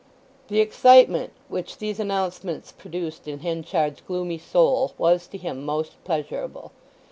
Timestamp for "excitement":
0.61-1.31